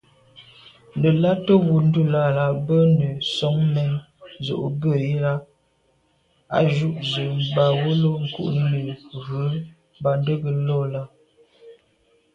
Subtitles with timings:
[0.99, 3.93] Nə̀ là’tə̌ wud, ndʉ̂lαlα mbə̌ nə̀ soŋ mɛ̌n
[4.45, 5.45] zə̀ ò bə̂ yi lα, bə
[6.57, 9.49] α̂ ju zə̀ mbὰwəlô kû’ni nə̀ ghʉ̀
[9.99, 11.03] mbὰndʉ̌kəlô lα.